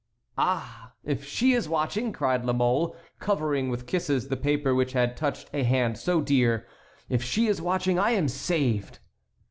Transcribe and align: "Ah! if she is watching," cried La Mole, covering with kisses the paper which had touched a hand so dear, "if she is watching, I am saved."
"Ah! 0.39 0.93
if 1.03 1.23
she 1.23 1.53
is 1.53 1.69
watching," 1.69 2.11
cried 2.11 2.43
La 2.43 2.53
Mole, 2.53 2.95
covering 3.19 3.69
with 3.69 3.85
kisses 3.85 4.29
the 4.29 4.35
paper 4.35 4.73
which 4.73 4.93
had 4.93 5.15
touched 5.15 5.47
a 5.53 5.61
hand 5.61 5.95
so 5.95 6.21
dear, 6.21 6.65
"if 7.07 7.21
she 7.21 7.45
is 7.45 7.61
watching, 7.61 7.99
I 7.99 8.13
am 8.13 8.27
saved." 8.27 8.97